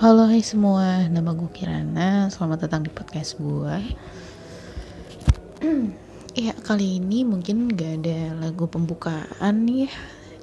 [0.00, 2.32] Halo hai semua, nama gue Kirana.
[2.32, 3.76] Selamat datang di podcast gue
[6.48, 9.92] Ya kali ini mungkin gak ada lagu pembukaan nih.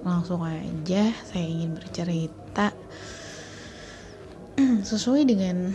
[0.05, 2.69] Langsung aja saya ingin bercerita.
[4.93, 5.73] Sesuai dengan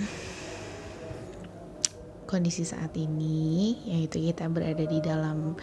[2.31, 5.59] kondisi saat ini Yaitu kita berada di dalam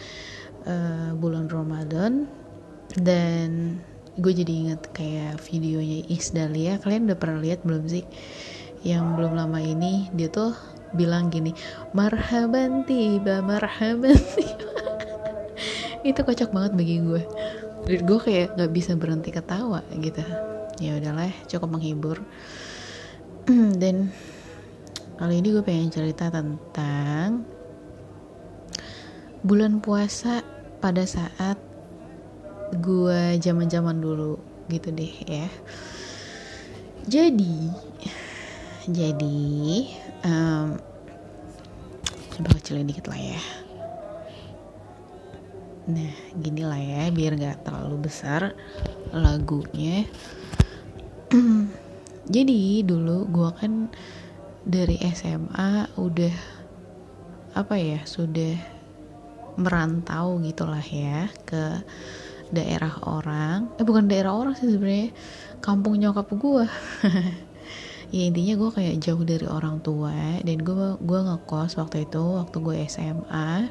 [0.68, 2.28] uh, bulan Ramadan.
[3.00, 3.80] Dan
[4.18, 6.82] gue jadi inget kayak videonya X Dahlia.
[6.82, 8.02] Kalian udah pernah lihat belum sih?
[8.82, 10.56] Yang belum lama ini dia tuh
[10.90, 11.54] bilang gini
[11.94, 14.74] marhaban tiba marhaban tiba.
[16.08, 17.22] Itu kocak banget bagi gue
[17.90, 20.22] dan gue kayak nggak bisa berhenti ketawa gitu.
[20.80, 22.22] Ya udahlah cukup menghibur.
[23.82, 24.12] Dan
[25.16, 27.44] kali ini gue pengen cerita tentang
[29.42, 30.44] bulan puasa
[30.80, 31.56] pada saat
[32.78, 34.38] gue zaman zaman dulu
[34.70, 35.50] gitu deh ya.
[37.10, 37.74] Jadi
[38.86, 39.38] jadi
[40.26, 40.78] um,
[42.36, 43.42] coba kecilin dikit lah ya.
[45.90, 48.54] Nah gini lah ya biar nggak terlalu besar
[49.10, 50.06] lagunya.
[52.30, 53.90] Jadi dulu gue kan
[54.62, 56.36] dari SMA udah
[57.58, 58.54] apa ya sudah
[59.58, 61.82] merantau gitulah ya ke
[62.50, 63.70] daerah orang.
[63.78, 65.14] Eh bukan daerah orang sih sebenarnya.
[65.60, 66.64] Kampung nyokap gue
[68.16, 70.42] ya intinya gue kayak jauh dari orang tua.
[70.42, 73.70] Dan gue gue ngekos waktu itu waktu gue SMA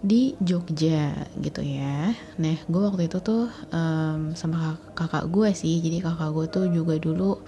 [0.00, 2.12] di Jogja gitu ya.
[2.40, 5.80] Nah gue waktu itu tuh um, sama kakak gue sih.
[5.80, 7.40] Jadi kakak gue tuh juga dulu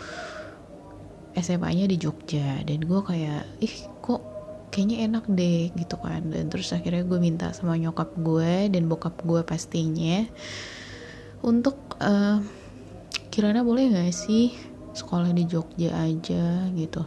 [1.36, 2.62] SMA-nya di Jogja.
[2.64, 3.97] Dan gue kayak ih
[4.68, 6.28] kayaknya enak deh gitu kan.
[6.28, 10.24] Dan terus akhirnya gue minta sama nyokap gue dan bokap gue pastinya
[11.42, 12.42] untuk uh,
[13.30, 14.50] kirana boleh gak sih
[14.94, 16.66] sekolah di Jogja aja?
[16.74, 17.02] gitu.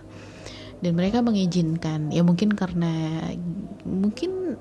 [0.82, 2.10] Dan mereka mengizinkan.
[2.10, 3.22] Ya mungkin karena
[3.86, 4.58] mungkin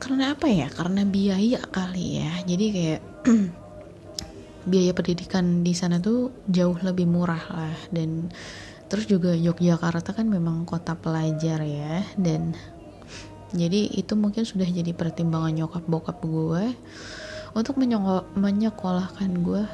[0.00, 0.66] karena apa ya?
[0.72, 2.32] Karena biaya kali ya.
[2.48, 3.00] Jadi kayak
[4.70, 7.78] biaya pendidikan di sana tuh jauh lebih murah lah.
[7.92, 8.32] Dan
[8.92, 12.52] terus juga Yogyakarta kan memang kota pelajar ya dan
[13.56, 16.76] jadi itu mungkin sudah jadi pertimbangan nyokap bokap gue
[17.56, 17.76] untuk
[18.36, 19.64] menyekolahkan gue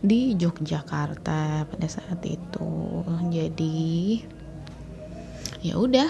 [0.00, 3.04] di Yogyakarta pada saat itu.
[3.28, 4.20] Jadi
[5.60, 6.08] ya udah.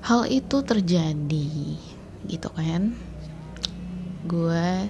[0.00, 1.50] Hal itu terjadi
[2.30, 2.94] gitu kan.
[4.26, 4.86] Gue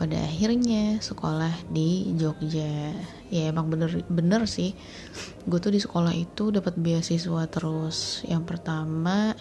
[0.00, 2.96] pada akhirnya sekolah di Jogja.
[3.28, 4.72] Ya emang bener bener sih.
[5.44, 8.24] Gue tuh di sekolah itu dapat beasiswa terus.
[8.24, 9.36] Yang pertama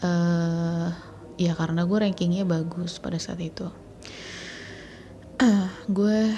[0.00, 0.88] uh,
[1.36, 3.68] ya karena gue rankingnya bagus pada saat itu.
[5.96, 6.32] Gue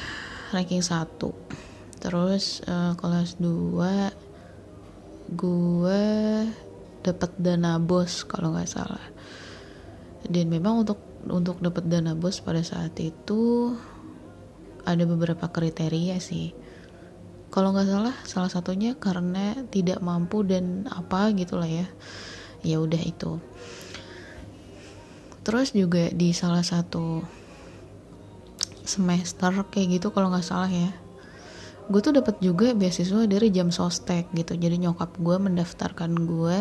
[0.50, 1.31] ranking satu.
[2.03, 6.05] Terus uh, kelas 2 gue
[7.06, 9.06] dapat dana bos kalau nggak salah.
[10.26, 13.73] Dan memang untuk untuk dapat dana bos pada saat itu
[14.85, 16.53] ada beberapa kriteria sih.
[17.49, 21.87] Kalau nggak salah salah satunya karena tidak mampu dan apa gitulah ya.
[22.65, 23.39] Ya udah itu.
[25.45, 27.21] Terus juga di salah satu
[28.85, 30.93] semester kayak gitu kalau nggak salah ya
[31.85, 34.56] gue tuh dapat juga beasiswa dari jam sostek gitu.
[34.56, 36.59] Jadi nyokap gue mendaftarkan gue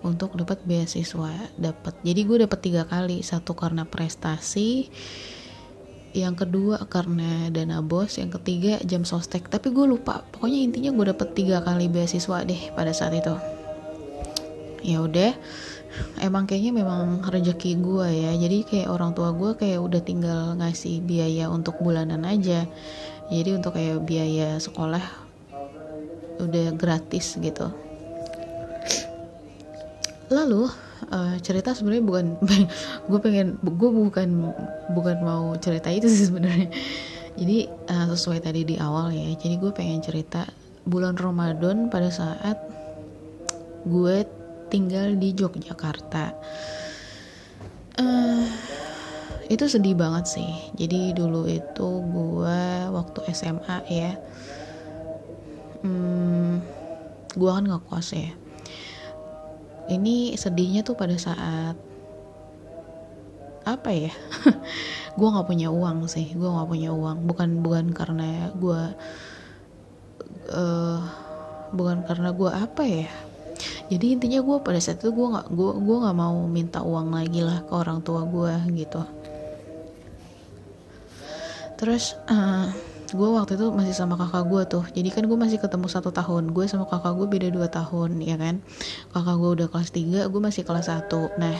[0.00, 3.20] untuk dapat beasiswa dapat jadi gue dapat tiga kali.
[3.20, 4.88] Satu karena prestasi
[6.10, 9.46] yang kedua karena dana bos yang ketiga jam sostek.
[9.46, 13.34] Tapi gue lupa pokoknya intinya gue dapet tiga kali beasiswa deh pada saat itu.
[14.80, 15.36] Ya udah
[16.24, 18.32] emang kayaknya memang rezeki gue ya.
[18.34, 22.64] Jadi kayak orang tua gue kayak udah tinggal ngasih biaya untuk bulanan aja.
[23.30, 25.30] Jadi untuk kayak biaya sekolah
[26.40, 27.89] udah gratis gitu
[30.30, 30.70] lalu
[31.10, 32.26] uh, cerita sebenarnya bukan
[33.10, 34.54] gue pengen gue bukan
[34.94, 36.70] bukan mau cerita itu sih sebenarnya.
[37.34, 40.46] Jadi uh, sesuai tadi di awal ya jadi gue pengen cerita
[40.86, 42.56] bulan Ramadan pada saat
[43.86, 44.16] gue
[44.70, 46.34] tinggal di Yogyakarta.
[48.00, 48.46] Uh,
[49.50, 50.50] itu sedih banget sih.
[50.78, 52.62] Jadi dulu itu gue
[52.94, 54.14] waktu SMA ya
[55.82, 56.52] hmm,
[57.34, 58.30] gue kan ngekos ya
[59.90, 61.74] ini sedihnya tuh pada saat
[63.66, 64.12] apa ya?
[65.18, 67.26] Gue nggak punya uang sih gue nggak punya uang.
[67.26, 68.80] Bukan bukan karena gue
[70.54, 71.00] uh,
[71.74, 73.10] bukan karena gue apa ya?
[73.90, 77.42] Jadi intinya gue pada saat itu gue nggak gue gue nggak mau minta uang lagi
[77.42, 79.02] lah ke orang tua gue gitu.
[81.76, 82.70] Terus uh,
[83.10, 84.84] gue waktu itu masih sama kakak gue tuh.
[84.94, 86.54] Jadi kan gue masih ketemu satu tahun.
[86.54, 88.62] Gue sama kakak gue beda dua tahun ya kan?
[89.10, 91.10] Kakak gue udah kelas 3 gue masih kelas 1
[91.42, 91.56] nah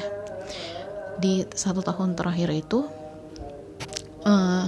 [1.20, 2.88] di satu tahun terakhir itu
[4.24, 4.64] uh,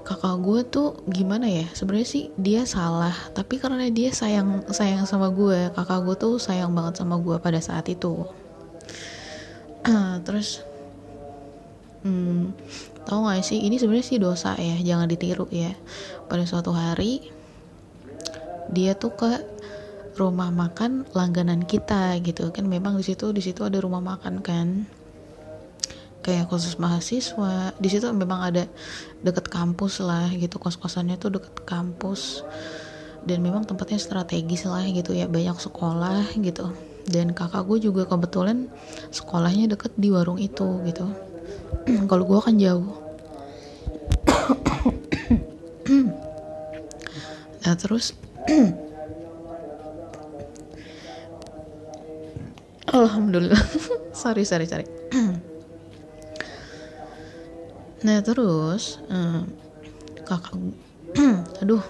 [0.00, 1.66] kakak gue tuh gimana ya?
[1.72, 3.14] Sebenarnya sih dia salah.
[3.32, 7.58] Tapi karena dia sayang sayang sama gue kakak gue tuh sayang banget sama gue pada
[7.58, 8.24] saat itu.
[10.26, 10.64] Terus
[12.04, 12.52] hmm,
[13.04, 13.60] tahu gak sih?
[13.60, 15.72] Ini sebenarnya sih dosa ya jangan ditiru ya.
[16.28, 17.20] Pada suatu hari
[18.72, 19.30] dia tuh ke
[20.16, 22.64] rumah makan langganan kita gitu kan.
[22.64, 24.88] Memang di situ di situ ada rumah makan kan.
[26.24, 27.76] Kayak khusus mahasiswa.
[27.76, 28.64] Di situ memang ada
[29.20, 30.56] deket kampus lah gitu.
[30.56, 32.40] Kos kosannya tuh deket kampus.
[33.24, 35.28] Dan memang tempatnya strategis lah gitu ya.
[35.28, 36.72] Banyak sekolah gitu.
[37.04, 38.72] Dan kakak gue juga kebetulan
[39.12, 41.04] sekolahnya deket di warung itu gitu
[42.10, 43.04] kalau gue kan jauh.
[47.64, 48.12] Nah terus
[52.94, 53.58] Alhamdulillah.
[54.14, 54.86] Sorry sorry sorry.
[58.04, 59.48] Nah terus um,
[60.28, 60.60] kakak
[61.64, 61.80] aduh.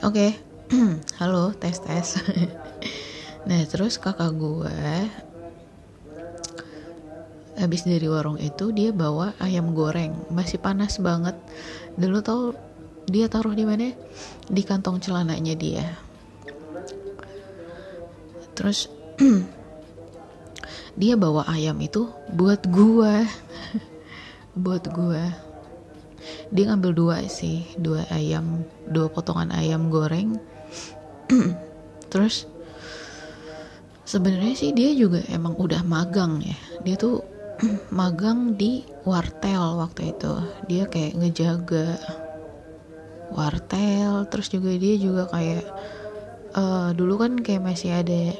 [0.00, 0.32] Oke.
[0.32, 0.32] Okay.
[1.20, 2.16] halo tes tes.
[3.46, 4.72] Nah terus kakak gue
[7.56, 10.12] habis dari warung itu dia bawa ayam goreng.
[10.28, 11.34] Masih panas banget.
[11.96, 12.52] Dulu tau
[13.08, 13.96] dia taruh di mana?
[14.46, 15.86] Di kantong celananya dia.
[18.52, 18.92] Terus
[21.00, 23.24] dia bawa ayam itu buat gua.
[24.56, 25.36] Buat gua.
[26.48, 27.68] Dia ngambil dua sih.
[27.76, 30.40] Dua ayam dua potongan ayam goreng.
[32.12, 32.48] Terus
[34.08, 36.56] sebenarnya sih dia juga emang udah magang ya.
[36.80, 37.35] Dia tuh
[37.90, 40.32] magang di wartel waktu itu.
[40.68, 41.96] Dia kayak ngejaga
[43.32, 45.66] wartel terus juga dia juga kayak
[46.54, 48.38] uh, dulu kan kayak masih ada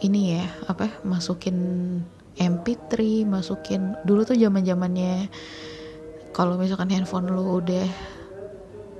[0.00, 1.56] ini ya apa masukin
[2.36, 5.28] MP3 masukin dulu tuh zaman zamannya
[6.36, 7.88] kalau misalkan handphone lu udah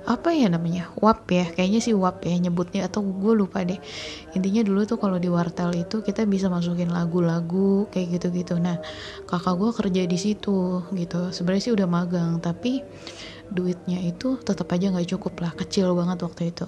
[0.07, 0.87] apa ya namanya?
[1.03, 1.51] Wap ya.
[1.51, 3.75] Kayaknya sih wap ya nyebutnya atau gue lupa deh.
[4.31, 8.55] Intinya dulu tuh kalau di wartel itu kita bisa masukin lagu-lagu kayak gitu-gitu.
[8.55, 8.79] Nah
[9.27, 11.35] kakak gue kerja di situ gitu.
[11.35, 12.87] Sebenarnya sih udah magang tapi
[13.51, 15.51] duitnya itu tetap aja nggak cukup lah.
[15.51, 16.65] Kecil banget waktu itu.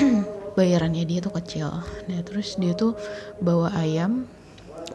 [0.56, 1.68] Bayarannya dia tuh kecil.
[2.08, 2.96] Nah terus dia tuh
[3.44, 4.24] bawa ayam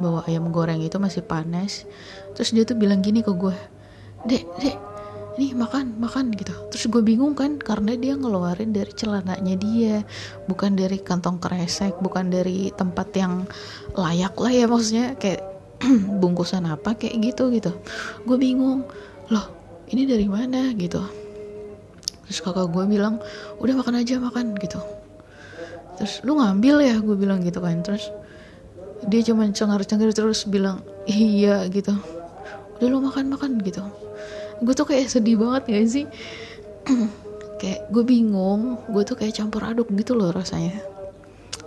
[0.01, 1.85] bawa ayam goreng itu masih panas.
[2.33, 3.53] Terus dia tuh bilang gini ke gue
[4.27, 4.75] dek dek
[5.39, 6.51] nih makan makan gitu.
[6.67, 10.03] Terus gue bingung kan karena dia ngeluarin dari celananya dia
[10.51, 13.47] bukan dari kantong kresek bukan dari tempat yang
[13.95, 15.39] layak lah ya maksudnya kayak
[16.21, 17.71] bungkusan apa kayak gitu gitu.
[18.27, 18.83] Gue bingung
[19.31, 19.47] loh
[19.95, 20.75] ini dari mana?
[20.75, 20.99] Gitu.
[22.27, 23.23] Terus kakak gue bilang
[23.63, 24.83] udah makan aja makan gitu.
[25.95, 27.79] Terus lu ngambil ya gue bilang gitu kan.
[27.79, 28.11] Terus
[29.07, 31.95] dia cuma cengar-cengir terus bilang iya gitu.
[32.75, 34.08] Udah lu makan makan gitu
[34.59, 36.05] gue tuh kayak sedih banget gak sih?
[37.59, 40.79] Kayak gue bingung gue tuh kayak campur aduk gitu loh rasanya.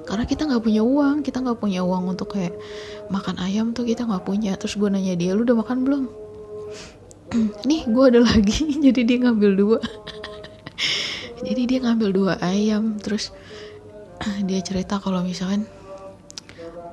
[0.09, 2.57] Karena kita nggak punya uang kita nggak punya uang untuk kayak
[3.13, 4.57] makan ayam tuh kita nggak punya.
[4.57, 6.05] Terus gue nanya dia lu udah makan belum?
[7.69, 9.79] Nih gue ada lagi jadi dia ngambil dua.
[11.43, 13.35] Jadi dia ngambil dua ayam terus
[14.49, 15.67] dia cerita kalau misalkan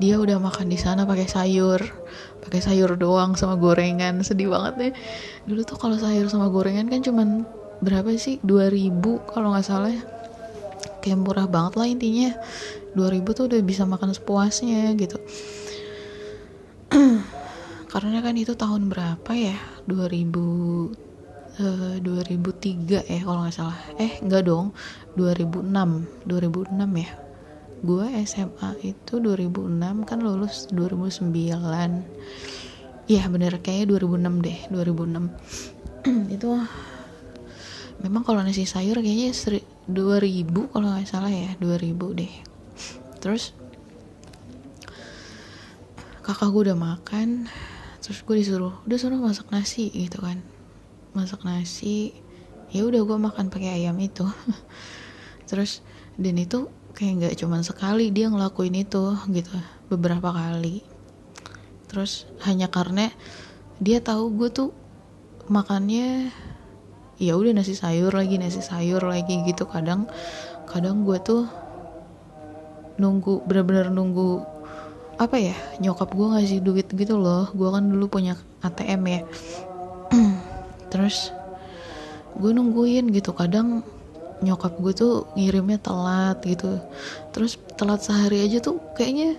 [0.01, 1.79] dia udah makan di sana pakai sayur
[2.49, 4.93] pakai sayur doang sama gorengan sedih banget deh.
[5.45, 7.45] Dulu tuh kalau sayur sama gorengan kan cuman
[7.85, 8.41] berapa sih?
[8.41, 8.97] 2000
[9.29, 10.01] kalau nggak salah ya.
[11.05, 12.33] Kayak murah banget lah intinya.
[12.97, 15.21] 2000 tuh udah bisa makan sepuasnya gitu.
[17.93, 19.57] Karena kan itu tahun berapa ya?
[19.85, 21.05] 2000
[21.59, 23.75] Uh, 2003 ya kalau nggak salah.
[23.99, 24.71] Eh nggak dong.
[25.19, 25.67] 2006
[26.23, 27.28] 2006 ya
[27.79, 31.31] gue SMA itu 2006 kan lulus 2009
[33.09, 35.33] Iya bener kayaknya 2006 deh 2006
[36.35, 36.49] itu
[37.99, 39.33] memang kalau nasi sayur kayaknya
[39.89, 42.33] 2000 kalau nggak salah ya 2000 deh.
[43.19, 43.57] Terus
[46.21, 47.49] kakak gue udah makan
[47.99, 50.39] terus gue disuruh udah suruh masak nasi gitu kan.
[51.17, 52.13] Masak nasi
[52.69, 54.23] ya udah gue makan pakai ayam itu.
[55.49, 55.81] Terus
[56.15, 56.69] dan itu
[56.99, 59.55] kayak nggak cuman sekali dia ngelakuin itu gitu
[59.87, 60.83] beberapa kali.
[61.87, 63.07] Terus hanya karena
[63.79, 64.69] dia tahu gue tuh
[65.47, 66.27] makannya
[67.15, 69.63] ya udah nasi sayur lagi nasi sayur lagi gitu.
[69.63, 70.11] Kadang
[70.67, 71.47] kadang gue tuh
[72.99, 74.43] nunggu bener-bener nunggu
[75.15, 77.47] apa ya nyokap gue ngasih duit gitu loh.
[77.55, 79.21] Gue kan dulu punya ATM ya.
[80.91, 81.31] Terus
[82.35, 83.31] gue nungguin gitu.
[83.31, 83.87] Kadang
[84.41, 86.79] nyokap gue tuh ngirimnya telat gitu.
[87.35, 89.35] Terus telat sehari aja tuh kayaknya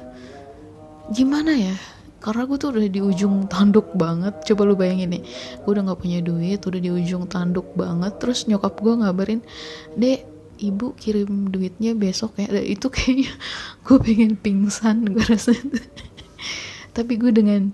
[1.12, 1.76] gimana ya?
[2.20, 4.44] Karena gue tuh udah di ujung tanduk banget.
[4.44, 5.22] Coba lu bayangin nih
[5.64, 8.20] gue udah nggak punya duit udah di ujung tanduk banget.
[8.20, 9.40] Terus nyokap gue ngabarin
[9.96, 10.28] dek
[10.60, 12.52] ibu kirim duitnya besok ya.
[12.52, 13.32] Dan itu kayaknya
[13.88, 15.56] gue pengen pingsan gue rasa.
[16.96, 17.72] Tapi gue dengan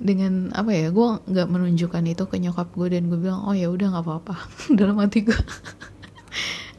[0.00, 3.68] dengan apa ya gue nggak menunjukkan itu ke nyokap gue dan gue bilang oh ya
[3.68, 4.34] udah nggak apa-apa.
[4.78, 5.40] Dalam hati gue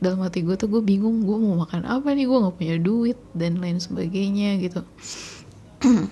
[0.01, 3.21] dalam hati gue tuh gue bingung gue mau makan apa nih gue nggak punya duit
[3.37, 4.81] dan lain sebagainya gitu.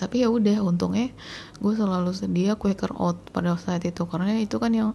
[0.00, 1.10] Tapi ya udah untungnya
[1.58, 4.06] gue selalu sedia Quaker Oat pada saat itu.
[4.06, 4.94] Karena itu kan yang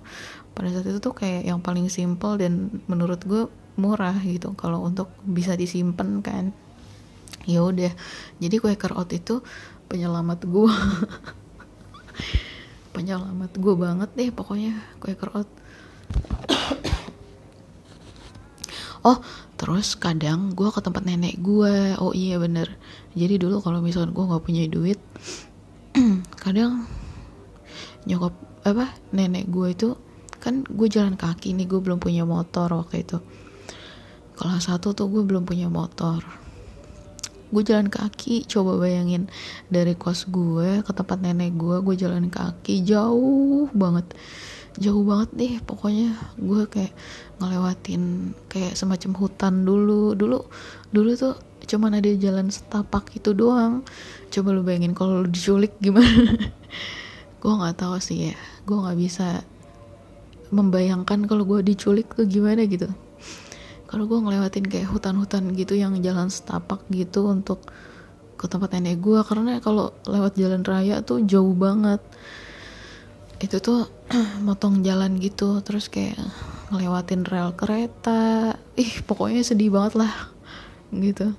[0.55, 4.55] pada saat itu tuh kayak yang paling simple dan menurut gue murah gitu.
[4.55, 6.55] Kalau untuk bisa disimpan kan.
[7.43, 7.91] Ya udah
[8.39, 9.43] jadi Quaker Oat itu
[9.91, 10.69] penyelamat gue
[12.95, 15.49] penyelamat gue banget deh pokoknya Quaker Oat
[19.03, 19.19] oh
[19.59, 22.71] terus kadang gue ke tempat nenek gue oh iya bener.
[23.15, 24.99] Jadi dulu kalau misalnya gue nggak punya duit
[26.43, 26.87] kadang
[28.07, 29.89] nyokap apa nenek gue itu
[30.39, 33.19] kan gue jalan kaki nih gue belum punya motor waktu itu.
[34.39, 36.23] Kelas satu tuh gue belum punya motor.
[37.49, 39.27] Gue jalan kaki coba bayangin
[39.67, 44.15] dari kos gue ke tempat nenek gue gue jalan kaki jauh banget
[44.77, 46.93] jauh banget deh pokoknya gue kayak
[47.41, 50.13] ngelewatin kayak semacam hutan dulu.
[50.13, 50.37] Dulu
[50.93, 51.33] dulu tuh
[51.65, 53.81] cuman ada jalan setapak itu doang.
[54.29, 56.37] Coba lu bayangin kalau lu diculik gimana?
[57.41, 58.37] Gue nggak tahu sih ya.
[58.67, 59.41] Gue nggak bisa
[60.51, 62.89] membayangkan kalau gue diculik tuh gimana gitu.
[63.87, 67.63] Kalau gue ngelewatin kayak hutan-hutan gitu yang jalan setapak gitu untuk
[68.39, 71.99] ke tempat nenek gue karena kalau lewat jalan raya tuh jauh banget
[73.39, 73.87] itu tuh
[74.45, 76.19] motong jalan gitu terus kayak
[76.69, 78.55] ngelewatin rel kereta.
[78.81, 80.13] Ih pokoknya sedih banget lah
[80.91, 81.33] gitu.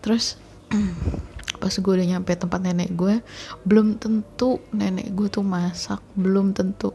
[0.00, 0.38] Terus
[1.62, 3.22] pas gue udah nyampe tempat nenek gue
[3.62, 6.94] belum tentu nenek gue tuh masak belum tentu.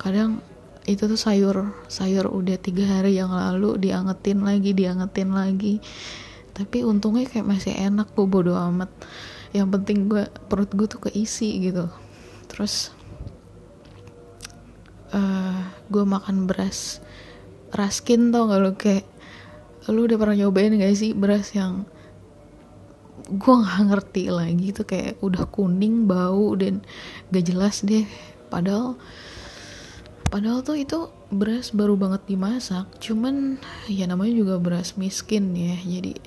[0.00, 0.40] Kadang
[0.84, 5.80] itu tuh sayur sayur udah tiga hari yang lalu diangetin lagi diangetin lagi.
[6.54, 8.88] Tapi untungnya kayak masih enak gue bodo amat.
[9.52, 11.88] Yang penting gue perut gue tuh keisi gitu.
[12.48, 12.92] Terus
[15.14, 16.98] uh, gue makan beras
[17.70, 18.70] raskin tau gak lo?
[18.74, 19.06] Kayak
[19.88, 21.86] lu udah pernah nyobain gak sih beras yang
[23.24, 24.84] gue nggak ngerti lagi tuh?
[24.84, 26.82] Kayak udah kuning bau dan
[27.30, 28.04] gak jelas deh.
[28.50, 28.98] Padahal
[30.28, 30.98] padahal tuh itu
[31.30, 32.90] beras baru banget dimasak.
[32.98, 35.78] Cuman ya namanya juga beras miskin ya.
[35.78, 36.18] Jadi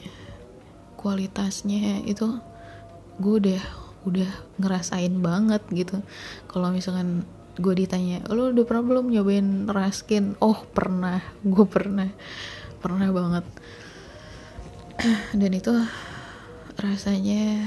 [0.98, 2.40] kualitasnya itu
[3.18, 3.62] gue udah
[4.08, 6.00] udah ngerasain banget gitu.
[6.48, 7.28] Kalau misalkan
[7.58, 12.10] gue ditanya lo udah pernah belum nyobain raskin oh pernah gue pernah.
[12.78, 13.46] Pernah banget.
[15.40, 15.74] Dan itu
[16.78, 17.66] rasanya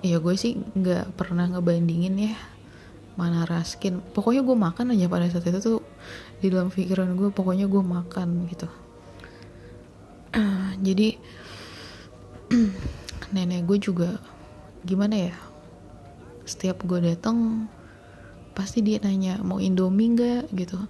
[0.00, 2.36] ya gue sih nggak pernah ngebandingin ya
[3.18, 5.82] mana raskin pokoknya gue makan aja pada saat itu tuh
[6.38, 8.68] di dalam pikiran gue pokoknya gue makan gitu.
[10.86, 11.08] Jadi
[13.34, 14.16] nenek gue juga
[14.86, 15.34] gimana ya
[16.48, 17.68] setiap gue datang
[18.58, 20.50] pasti dia nanya mau indomie nggak?
[20.50, 20.82] gitu.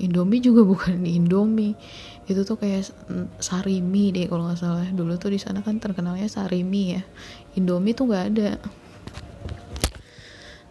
[0.00, 1.76] Indomie juga bukan indomie.
[2.24, 2.88] Itu tuh kayak
[3.44, 4.88] sarimi deh kalau nggak salah.
[4.88, 7.02] Dulu tuh di sana kan terkenalnya sarimi ya.
[7.60, 8.50] Indomie tuh nggak ada.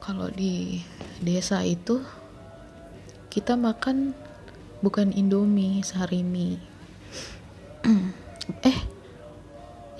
[0.01, 0.81] Kalau di
[1.21, 2.01] desa itu
[3.29, 4.17] kita makan
[4.81, 6.57] bukan indomie sarimi.
[8.67, 8.79] Eh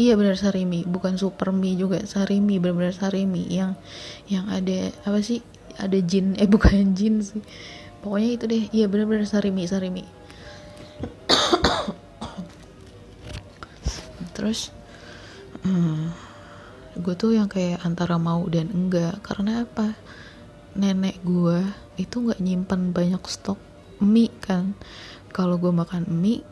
[0.02, 0.84] iya benar sarimi.
[0.84, 2.02] Bukan super mie juga.
[2.10, 3.78] Sarimi benar-benar sarimi yang
[4.28, 5.46] yang ada apa sih
[5.78, 6.36] ada jin.
[6.36, 7.42] Eh bukan jin sih.
[8.02, 8.64] Pokoknya itu deh.
[8.74, 10.04] Iya bener-bener sarimi sarimi.
[14.36, 14.74] Terus
[15.62, 16.10] hmm,
[16.98, 19.22] gue tuh yang kayak antara mau dan enggak.
[19.22, 19.94] Karena apa?
[20.72, 21.68] Nenek gue
[22.00, 23.60] itu nggak nyimpan banyak stok
[24.02, 24.74] mie kan?
[25.32, 26.44] Kalau gue makan mie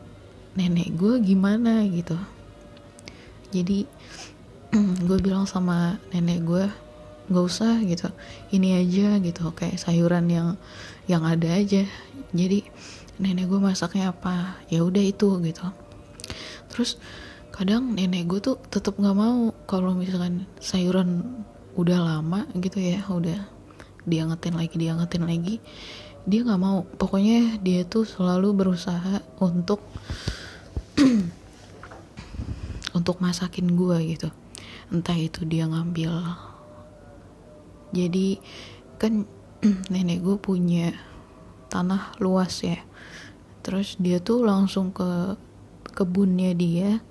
[0.54, 2.16] nenek gue gimana gitu.
[3.50, 3.86] Jadi
[5.08, 6.64] gue bilang sama nenek gue
[7.30, 8.10] nggak usah gitu.
[8.50, 9.54] Ini aja gitu.
[9.54, 10.48] Kayak sayuran yang
[11.06, 11.86] yang ada aja.
[12.34, 12.66] Jadi
[13.22, 14.58] nenek gue masaknya apa?
[14.66, 15.66] Ya udah itu gitu.
[16.74, 16.98] Terus
[17.54, 21.22] kadang nenek gue tuh tetap nggak mau kalau misalkan sayuran
[21.78, 23.46] udah lama gitu ya udah
[24.02, 25.62] diangetin lagi diangetin lagi
[26.26, 26.84] dia nggak mau.
[26.98, 29.80] Pokoknya dia tuh selalu berusaha untuk
[32.98, 34.28] untuk masakin gue gitu.
[34.90, 36.10] Entah itu dia ngambil
[37.90, 38.38] jadi
[38.96, 39.26] kan
[39.92, 40.96] nenek gue punya
[41.70, 42.80] tanah luas ya.
[43.60, 45.36] Terus dia tuh langsung ke
[45.92, 47.04] kebunnya dia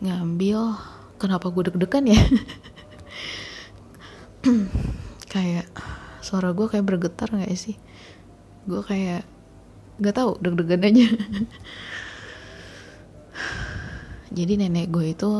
[0.00, 0.80] ngambil
[1.20, 2.22] kenapa gue deg-degan ya?
[5.32, 5.68] Kayak
[6.24, 7.76] suara gue kayak bergetar nggak sih?
[8.64, 9.28] Gue kayak
[9.94, 11.06] nggak tahu deg-degan aja
[14.36, 15.30] jadi nenek gue itu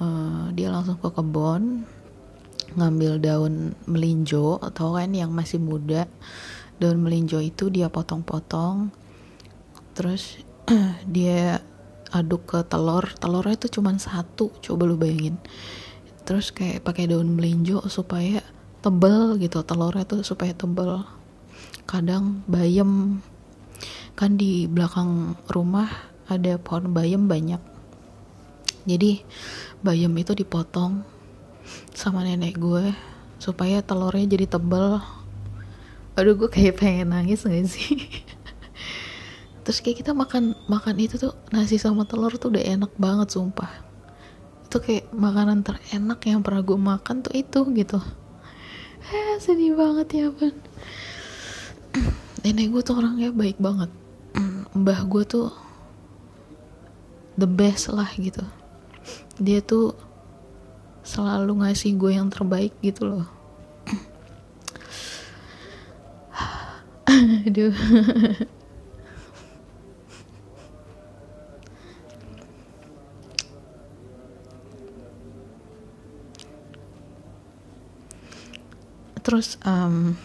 [0.00, 1.84] uh, dia langsung ke kebun
[2.76, 6.06] ngambil daun melinjo atau kan yang masih muda
[6.78, 8.92] daun melinjo itu dia potong-potong
[9.94, 10.38] terus
[11.14, 11.60] dia
[12.10, 15.38] aduk ke telur telurnya itu cuma satu coba lu bayangin.
[16.26, 18.42] Terus kayak pakai daun melinjo supaya
[18.82, 21.06] tebel gitu telurnya tuh supaya tebel.
[21.86, 23.22] Kadang bayam
[24.14, 25.88] kan di belakang rumah
[26.26, 27.62] ada pohon bayam banyak.
[28.86, 29.22] Jadi
[29.82, 31.06] bayam itu dipotong
[31.92, 32.92] sama nenek gue
[33.40, 35.00] supaya telurnya jadi tebel
[36.20, 37.96] aduh gue kayak pengen nangis gak sih?
[39.64, 43.70] Terus kayak kita makan makan itu tuh nasi sama telur tuh udah enak banget sumpah.
[44.66, 47.98] Itu kayak makanan terenak yang pernah gue makan tuh itu gitu.
[49.08, 50.52] Eh sedih banget ya pun
[52.44, 53.88] nenek gue tuh orangnya baik banget.
[54.80, 55.48] Mbah gue tuh
[57.38, 58.42] the best lah gitu.
[59.40, 59.96] Dia tuh
[61.00, 63.26] selalu ngasih gue yang terbaik gitu loh.
[67.48, 67.72] Aduh.
[79.20, 80.16] Terus um,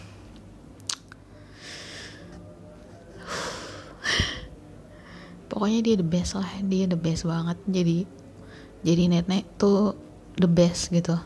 [5.52, 7.58] pokoknya dia the best lah dia the best banget.
[7.68, 8.06] Jadi
[8.82, 10.05] jadi nenek tuh
[10.36, 11.16] the best gitu.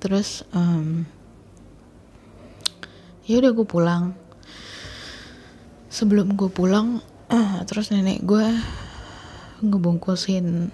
[0.00, 1.04] Terus um,
[3.28, 4.04] ya udah gue pulang.
[5.92, 8.46] Sebelum gue pulang uh, terus nenek gue
[9.60, 10.72] ngebungkusin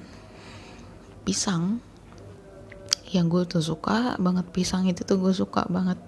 [1.27, 1.83] pisang
[3.11, 4.47] yang gue tuh suka banget.
[4.55, 5.99] Pisang itu tuh gue suka banget.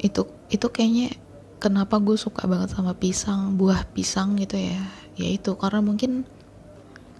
[0.00, 1.12] Itu itu kayaknya
[1.60, 4.80] kenapa gue suka banget sama pisang buah pisang gitu ya.
[5.12, 6.24] Ya itu karena mungkin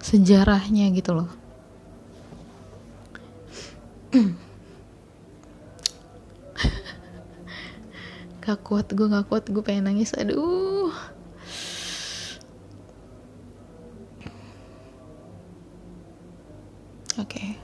[0.01, 1.41] sejarahnya gitu loh
[8.42, 10.92] gak kuat gue gak kuat gue pengen nangis aduh.
[17.16, 17.29] Oke.
[17.29, 17.57] Okay.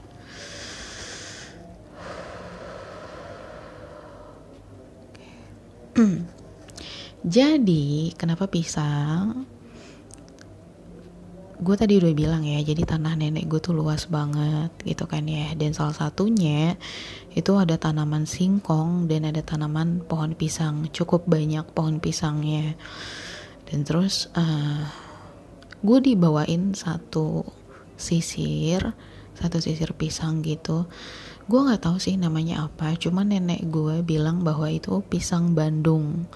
[7.37, 9.45] jadi kenapa pisang
[11.59, 15.51] gue tadi udah bilang ya jadi tanah nenek gue tuh luas banget gitu kan ya.
[15.59, 16.79] Dan salah satunya
[17.35, 20.87] itu ada tanaman singkong dan ada tanaman pohon pisang.
[20.95, 22.79] Cukup banyak pohon pisangnya.
[23.67, 24.87] Dan terus uh,
[25.83, 27.43] gue dibawain satu
[27.99, 28.95] sisir
[29.35, 30.87] satu sisir pisang gitu.
[31.49, 36.27] Gue nggak tahu sih namanya apa cuman nenek gue bilang bahwa itu pisang Bandung.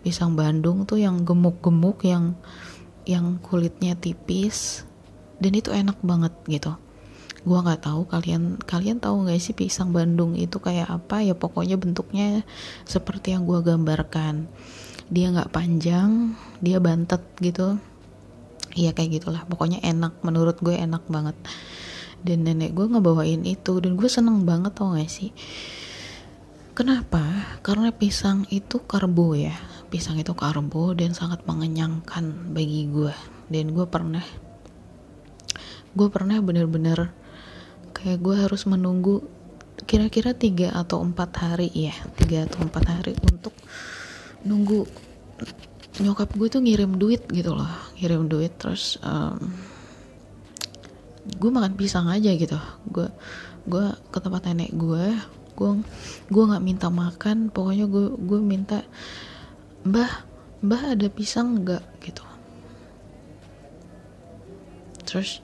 [0.00, 2.36] Pisang Bandung tuh yang gemuk-gemuk yang
[3.10, 4.86] yang kulitnya tipis
[5.42, 6.78] dan itu enak banget gitu.
[7.42, 11.24] Gue nggak tahu kalian kalian tahu nggak sih pisang Bandung itu kayak apa?
[11.24, 12.46] Ya pokoknya bentuknya
[12.86, 14.46] seperti yang gue gambarkan.
[15.10, 17.80] Dia nggak panjang dia bantet gitu.
[18.76, 19.42] Iya kayak gitulah.
[19.48, 21.34] Pokoknya enak menurut gue enak banget.
[22.20, 25.32] Dan nenek gue ngebawain itu dan gue seneng banget tau gak sih?
[26.76, 27.24] Kenapa?
[27.64, 29.56] Karena pisang itu karbo ya
[29.90, 33.12] pisang itu karbo dan sangat mengenyangkan bagi gue
[33.50, 34.22] dan gue pernah
[35.90, 37.10] gue pernah bener-bener
[37.90, 39.26] kayak gue harus menunggu
[39.84, 43.52] kira-kira tiga atau empat hari ya tiga atau empat hari untuk
[44.46, 44.86] nunggu
[46.00, 49.50] nyokap gue tuh ngirim duit gitu loh ngirim duit terus um,
[51.26, 52.56] gue makan pisang aja gitu.
[52.88, 53.08] Gue
[53.68, 55.14] gue ke tempat nenek gue
[55.54, 55.70] gue
[56.32, 58.80] gue nggak minta makan pokoknya gue gue minta
[59.86, 60.28] mbah
[60.60, 61.84] mbah ada pisang nggak?
[62.04, 62.24] Gitu.
[65.08, 65.40] Terus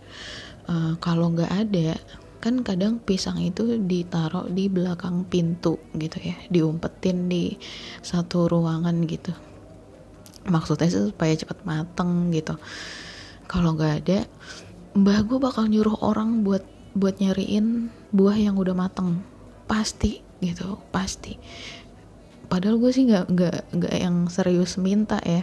[0.69, 1.97] uh, kalau nggak ada
[2.39, 7.57] kan kadang pisang itu ditaruh di belakang pintu gitu ya diumpetin di
[8.05, 9.35] satu ruangan gitu.
[10.47, 12.55] Maksudnya sih supaya cepat mateng gitu.
[13.51, 14.19] Kalau nggak ada
[14.95, 16.63] mbah gue bakal nyuruh orang buat
[16.95, 19.27] buat nyariin buah yang udah mateng.
[19.67, 21.41] Pasti gitu pasti
[22.47, 25.43] padahal gue sih nggak nggak nggak yang serius minta ya.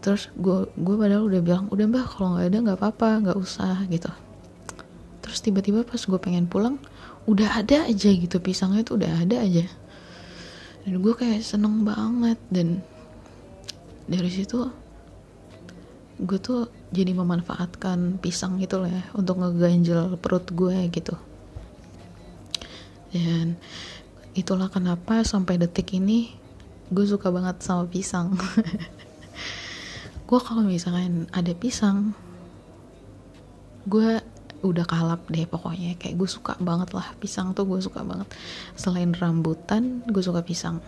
[0.00, 3.84] Terus gue gue padahal udah bilang udah mbak kalau nggak ada nggak apa-apa nggak usah
[3.92, 4.08] gitu.
[5.20, 6.80] Terus tiba-tiba pas gue pengen pulang
[7.28, 8.40] udah ada aja gitu.
[8.40, 9.68] Pisangnya tuh udah ada aja.
[10.88, 12.40] Dan gue kayak seneng banget.
[12.48, 12.80] Dan
[14.08, 14.66] dari situ
[16.20, 21.14] gue tuh jadi memanfaatkan pisang gitu lah ya, untuk ngeganjel perut gue gitu.
[23.14, 23.56] Dan
[24.40, 26.32] itulah kenapa sampai detik ini
[26.88, 28.34] gue suka banget sama pisang.
[30.30, 32.14] Gue kalau misalkan ada pisang
[33.82, 34.22] gue
[34.62, 35.98] udah kalap deh pokoknya.
[35.98, 38.30] Kayak gue suka banget lah pisang tuh gue suka banget.
[38.78, 40.78] Selain rambutan gue suka pisang.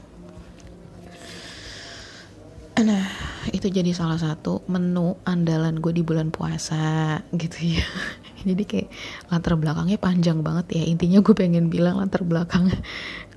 [2.79, 3.07] Nah
[3.51, 7.83] itu jadi salah satu menu andalan gue di bulan puasa gitu ya
[8.43, 8.89] jadi kayak
[9.31, 10.85] latar belakangnya panjang banget ya.
[10.87, 12.69] Intinya gue pengen bilang latar belakang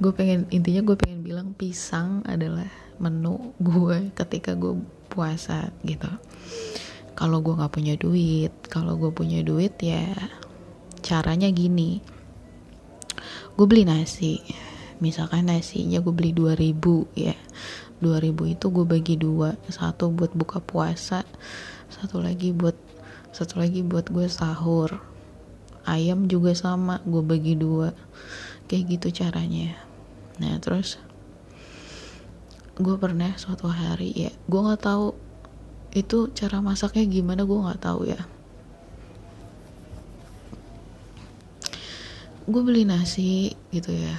[0.03, 2.67] gue pengen intinya gue pengen bilang pisang adalah
[2.99, 6.09] menu gue ketika gue puasa gitu.
[7.15, 10.11] Kalau gue nggak punya duit kalau gue punya duit ya
[11.05, 12.01] caranya gini.
[13.55, 14.43] Gue beli nasi.
[14.99, 17.35] Misalkan nasinya gue beli 2000 ya.
[18.03, 19.55] 2000 itu gue bagi dua.
[19.71, 21.23] Satu buat buka puasa
[21.89, 22.75] satu lagi buat
[23.36, 25.04] satu lagi buat gue sahur.
[25.84, 27.91] Ayam juga sama gue bagi dua.
[28.71, 29.76] Kayak gitu caranya.
[30.39, 30.95] Nah terus
[32.80, 35.15] gue pernah suatu hari ya gue nggak tahu
[35.95, 38.24] itu cara masaknya gimana gue nggak tahu ya.
[42.48, 44.15] Gue beli nasi gitu ya.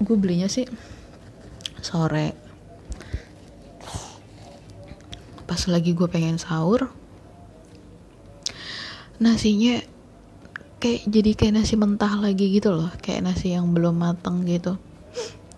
[0.00, 0.64] Gue belinya sih
[1.84, 2.49] sore
[5.60, 6.88] pas lagi gue pengen sahur
[9.20, 9.76] nasinya
[10.80, 14.80] kayak jadi kayak nasi mentah lagi gitu loh kayak nasi yang belum matang gitu.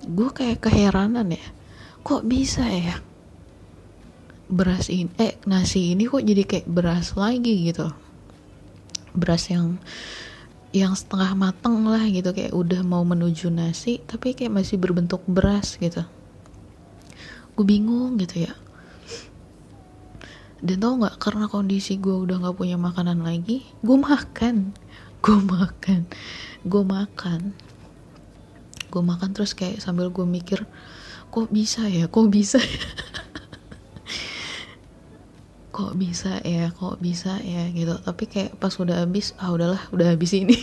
[0.03, 1.47] Gue kayak keheranan ya
[2.03, 2.99] kok bisa ya?
[4.51, 7.87] Beras ini eh nasi ini kok jadi kayak beras lagi gitu.
[9.15, 9.79] Beras yang
[10.75, 15.79] yang setengah mateng lah gitu kayak udah mau menuju nasi tapi kayak masih berbentuk beras
[15.79, 16.03] gitu.
[17.55, 18.59] Gue bingung gitu ya
[20.62, 24.70] dan tau nggak karena kondisi gue udah nggak punya makanan lagi gue makan.
[25.22, 26.07] Gue makan.
[26.62, 27.55] Gue makan.
[28.90, 30.66] Gue makan terus kayak sambil gue mikir
[31.35, 32.07] kok bisa ya?
[32.07, 32.87] Kok bisa ya?
[35.75, 36.70] Kok bisa ya?
[36.70, 37.66] Kok bisa ya?
[37.70, 37.94] Gitu.
[38.03, 40.59] Tapi kayak pas udah habis ah udahlah udah habis ini.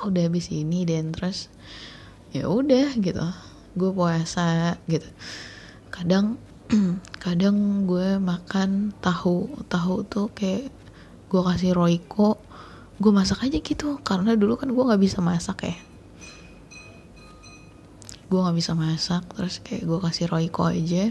[0.00, 1.52] Udah habis ini dan terus
[2.32, 3.20] ya udah gitu.
[3.76, 5.04] Gue puasa gitu.
[5.92, 6.40] Kadang
[7.24, 10.70] kadang gue makan tahu tahu tuh kayak
[11.26, 12.38] gue kasih roiko
[13.00, 13.98] gue masak aja gitu.
[14.06, 15.76] Karena dulu kan gue nggak bisa masak ya.
[18.30, 21.10] Gue nggak bisa masak terus kayak gue kasih roiko aja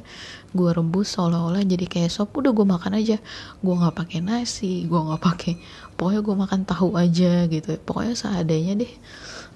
[0.49, 2.31] gue rebus seolah-olah jadi kayak sop.
[2.39, 3.17] Udah gue makan aja.
[3.59, 5.59] Gue nggak pakai nasi gue nggak pakai
[5.99, 7.75] pokoknya gue makan tahu aja gitu.
[7.83, 8.93] Pokoknya seadanya deh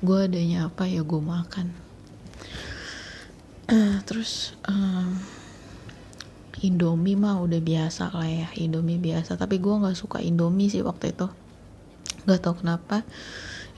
[0.04, 1.72] gue adanya apa ya gue makan.
[3.72, 5.16] Uh, terus um,
[6.62, 9.39] Indomie mah udah biasa lah ya Indomie biasa.
[9.39, 11.26] Tapi gue nggak suka Indomie sih waktu itu.
[12.30, 13.02] Nggak tau kenapa.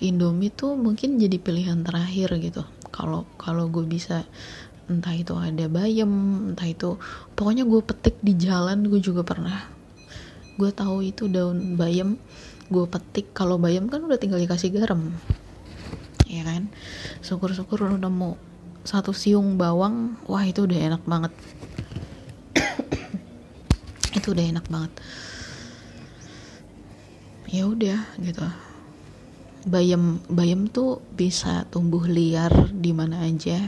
[0.03, 2.67] Indomie tuh mungkin jadi pilihan terakhir gitu.
[2.91, 4.27] Kalau kalau gue bisa
[4.91, 6.11] entah itu ada bayam
[6.53, 7.01] entah itu
[7.33, 9.71] pokoknya gue petik di jalan gue juga pernah.
[10.59, 12.19] Gue tahu itu daun bayam
[12.67, 13.31] gue petik.
[13.31, 15.15] Kalau bayam kan udah tinggal dikasih garam
[16.27, 16.67] ya kan?
[17.23, 18.35] Syukur-syukur lu nemu
[18.85, 21.33] satu siung bawang wah itu udah enak banget
[24.15, 24.91] itu udah enak banget.
[27.51, 28.47] Ya udah gitu.
[29.67, 33.59] Bayam bayam tuh bisa tumbuh liar di mana aja.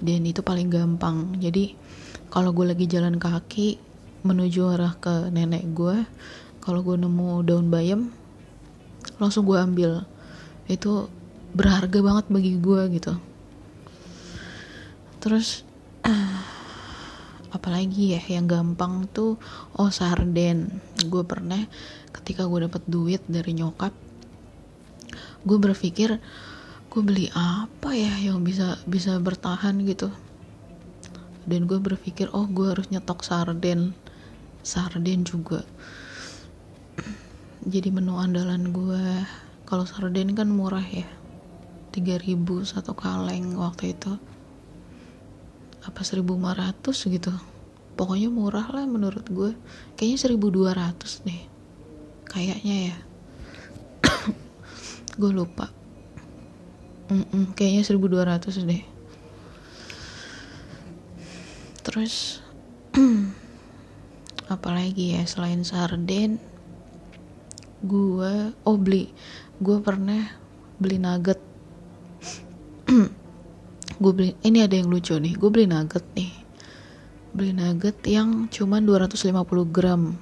[0.00, 1.36] Dan itu paling gampang.
[1.36, 1.76] Jadi
[2.32, 3.78] kalau gue lagi jalan kaki
[4.24, 6.02] menuju arah ke nenek gue
[6.58, 8.10] kalau gue nemu daun bayam
[9.20, 10.08] langsung gue ambil.
[10.64, 11.12] Itu
[11.52, 13.14] berharga banget bagi gue gitu.
[15.18, 15.66] Terus
[17.48, 19.40] apalagi ya yang gampang tuh
[19.76, 20.68] oh sarden.
[21.08, 21.64] Gue pernah
[22.12, 23.92] ketika gue dapet duit dari nyokap
[25.46, 26.18] gue berpikir
[26.88, 30.12] gue beli apa ya yang bisa bisa bertahan gitu?
[31.48, 33.96] Dan gue berpikir oh gue harus nyetok sarden.
[34.60, 35.64] Sarden juga.
[37.72, 39.04] Jadi menu andalan gue
[39.68, 41.04] kalau sarden kan murah ya
[41.92, 44.16] 3000 satu kaleng waktu itu
[45.88, 47.32] apa 1500 gitu?
[47.96, 49.56] Pokoknya murah lah menurut gue.
[49.96, 51.42] Kayaknya 1200 deh.
[52.28, 52.96] Kayaknya ya.
[55.20, 55.72] Gue lupa.
[57.08, 58.82] Mm -mm, kayaknya 1200 deh.
[61.82, 62.44] Terus
[64.54, 66.36] apalagi ya selain sarden
[67.82, 69.10] gue oh beli.
[69.58, 70.36] Gue pernah
[70.78, 71.40] beli nugget
[73.98, 76.30] gue beli ini ada yang lucu nih gue beli nugget nih.
[77.34, 80.14] Beli nugget yang cuman 250 gram.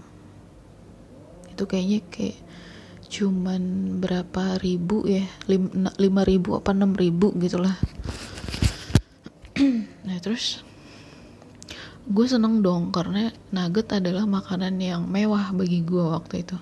[1.53, 2.39] Itu kayaknya kayak
[3.07, 3.63] cuman
[4.03, 5.23] berapa ribu ya
[6.03, 7.77] lima ribu apa enam ribu gitulah.
[10.07, 10.63] Nah terus
[12.07, 16.57] gue seneng dong karena nugget adalah makanan yang mewah bagi gue waktu itu.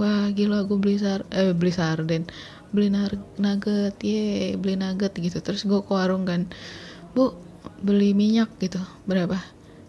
[0.00, 2.24] Wah gila gue beli sar eh beli sarden
[2.72, 5.38] beli nugget ye beli nugget gitu.
[5.44, 6.48] Terus gue ke warung kan
[7.12, 7.36] bu
[7.84, 8.80] beli minyak gitu.
[9.04, 9.38] Berapa?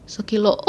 [0.06, 0.60] Sekilo.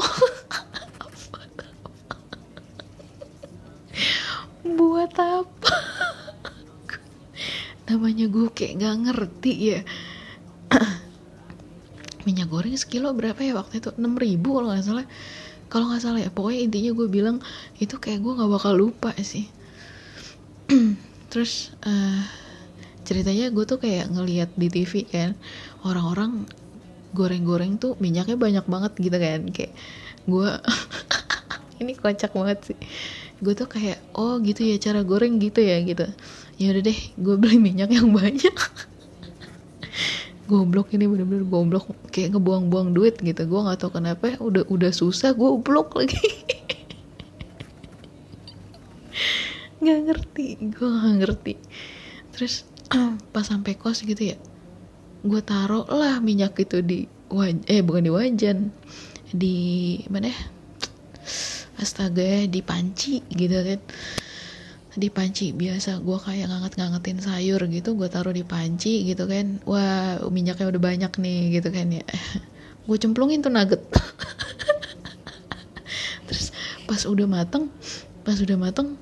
[4.65, 5.77] Buat apa?
[7.91, 9.81] Namanya gue kayak gak ngerti ya.
[12.25, 13.93] Minyak goreng sekilo berapa ya waktu itu?
[13.93, 15.05] 6 ribu kalau nggak salah.
[15.69, 17.43] Kalau nggak salah ya pokoknya intinya gue bilang
[17.83, 19.51] itu kayak gue nggak bakal lupa sih
[21.35, 22.23] terus uh,
[23.03, 25.35] ceritanya gue tuh kayak ngeliat di TV kan
[25.83, 26.47] orang-orang
[27.11, 29.41] goreng-goreng tuh minyaknya banyak banget gitu kan.
[29.51, 29.73] Kayak
[30.31, 30.49] gue
[31.83, 32.79] ini kocak banget sih.
[33.43, 36.07] Gue tuh kayak oh gitu ya cara goreng gitu ya gitu.
[36.59, 38.55] Ya udah deh gue beli minyak yang banyak.
[40.51, 41.89] Goblok ini bener-bener goblok.
[42.15, 43.43] Kayak ngebuang-buang duit gitu.
[43.49, 46.21] Gue nggak tahu kenapa udah udah susah gue blok lagi
[49.85, 51.55] nggak ngerti gue nggak ngerti.
[52.33, 52.65] Terus
[53.35, 54.37] pas sampai kos gitu ya
[55.25, 58.59] gue taruh lah minyak itu di waj eh bukan di wajan
[59.33, 59.57] di
[60.13, 60.41] mana ya?
[61.81, 63.81] Astaga di panci gitu kan.
[64.95, 69.65] Di panci biasa gue kayak nganget-ngangetin sayur gitu gue taruh di panci gitu kan.
[69.65, 72.05] Wah minyaknya udah banyak nih gitu kan ya.
[72.85, 73.81] Gue cemplungin tuh nugget.
[76.29, 76.53] Terus
[76.85, 77.73] pas udah mateng
[78.29, 79.01] pas udah mateng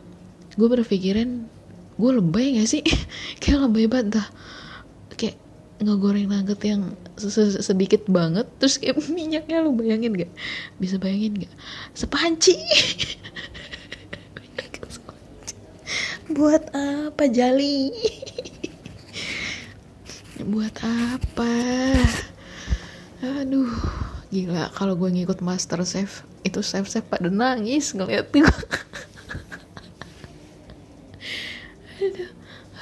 [0.56, 1.48] gue berpikiran
[1.96, 2.82] gue lebay gak sih?
[3.40, 4.28] Kayak lebay banget dah.
[5.16, 5.36] Kayak
[5.82, 6.94] ngegoreng nugget yang
[7.58, 10.32] sedikit banget terus kayak minyaknya lu bayangin gak
[10.78, 11.54] bisa bayangin gak
[11.96, 12.56] sepanci!
[16.32, 17.92] Buat apa jali?
[20.40, 21.52] Buat apa?
[23.20, 23.68] Aduh
[24.32, 24.72] gila.
[24.72, 28.42] Kalau gue ngikut master chef itu chef chef pada nangis ngeliat gue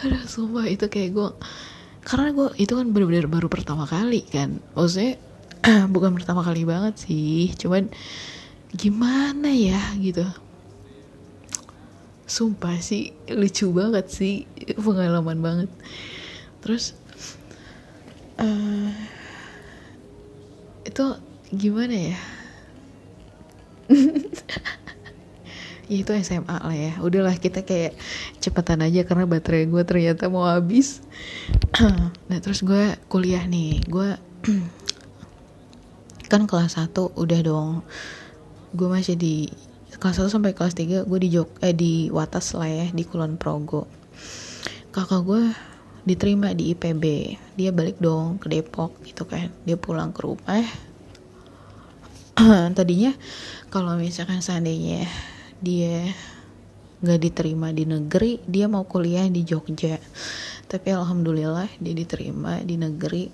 [0.01, 1.29] aduh sumpah itu kayak gue
[2.07, 4.63] karena gue itu kan bener-bener baru pertama kali kan.
[4.79, 5.19] Maksudnya
[5.95, 7.91] bukan pertama kali banget sih cuman
[8.71, 10.23] gimana ya gitu.
[12.31, 14.47] Sumpah sih lucu banget sih
[14.79, 15.71] pengalaman banget.
[16.63, 16.95] Terus
[18.39, 18.95] uh,
[20.87, 21.05] itu
[21.51, 22.19] gimana ya
[25.91, 26.93] ya itu SMA lah ya.
[27.03, 27.99] Udahlah kita kayak
[28.39, 31.03] cepetan aja karena baterai gue ternyata mau habis.
[32.31, 33.83] Nah terus gue kuliah nih.
[33.91, 34.15] Gue
[36.31, 37.83] kan kelas 1 udah dong.
[38.71, 39.51] Gue masih di
[39.99, 43.35] kelas 1 sampai kelas 3 gue di Jok eh di Watas lah ya di Kulon
[43.35, 43.91] Progo.
[44.95, 45.43] Kakak gue
[46.07, 47.05] diterima di IPB
[47.59, 49.51] dia balik dong ke Depok gitu kan.
[49.67, 50.63] Dia pulang ke rumah.
[52.79, 53.11] Tadinya
[53.75, 55.11] kalau misalkan seandainya
[55.61, 56.09] dia
[57.01, 59.97] nggak diterima di negeri dia mau kuliah di Jogja.
[60.71, 63.29] Tapi alhamdulillah dia diterima di negeri.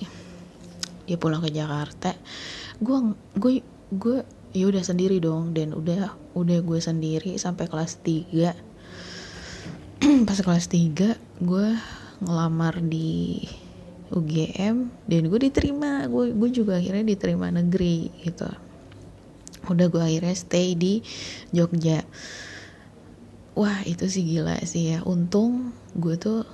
[1.07, 2.15] Dia pulang ke Jakarta.
[2.83, 4.19] Gue gue gue
[4.55, 8.55] ya udah sendiri dong dan udah udah gue sendiri sampai kelas 3
[10.29, 11.69] pas kelas 3 gue
[12.25, 13.45] ngelamar di
[14.11, 16.07] UGM dan gue diterima.
[16.07, 18.66] Gue gue juga akhirnya diterima negeri gitu
[19.67, 21.03] udah gue akhirnya stay di
[21.51, 22.07] Jogja.
[23.57, 24.99] Wah itu sih gila sih ya.
[25.03, 26.47] Untung gue tuh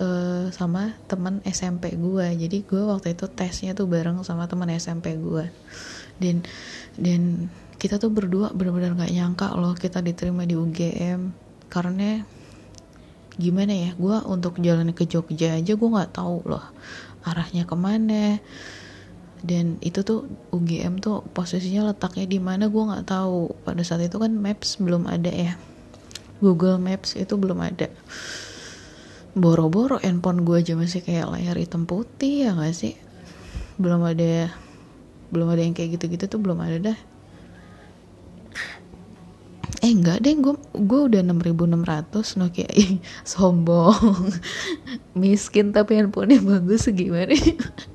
[0.00, 5.14] uh, sama teman SMP gue jadi gue waktu itu tesnya tuh bareng sama teman SMP
[5.18, 5.50] gue
[6.18, 6.42] dan
[6.98, 11.20] dan kita tuh berdua benar-benar nggak nyangka loh kita diterima di UGM
[11.68, 12.22] karena
[13.34, 16.64] gimana ya gue untuk jalan ke Jogja aja gue nggak tahu loh
[17.26, 18.38] arahnya ke mana
[19.44, 20.24] dan itu tuh
[20.56, 23.52] UGM tuh posisinya letaknya di mana gue nggak tahu.
[23.60, 25.60] Pada saat itu kan Maps belum ada ya.
[26.40, 27.92] Google Maps itu belum ada.
[29.36, 32.96] Boro-boro handphone gue aja masih kayak layar hitam putih ya gak sih?
[33.76, 34.48] Belum ada
[35.28, 36.98] belum ada yang kayak gitu-gitu tuh belum ada dah.
[39.84, 42.68] Eh enggak deh gue gue udah 6600 Nokia
[43.28, 44.32] sombong.
[45.20, 47.36] Miskin tapi handphonenya bagus gimana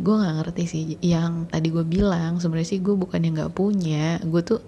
[0.00, 2.40] gue nggak ngerti sih yang tadi gue bilang.
[2.40, 4.16] Sebenarnya sih gue bukan yang nggak punya.
[4.24, 4.64] Gue tuh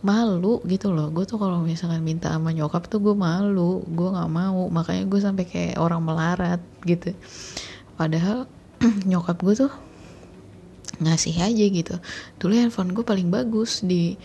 [0.00, 1.12] malu gitu loh.
[1.12, 3.84] Gue tuh kalau misalkan minta sama nyokap tuh gue malu.
[3.92, 4.72] Gue nggak mau.
[4.72, 7.12] Makanya gue sampai kayak orang melarat gitu.
[8.00, 8.48] Padahal
[9.10, 9.72] nyokap gue tuh
[11.04, 11.94] ngasih aja gitu.
[12.40, 14.16] Dulu handphone gue paling bagus di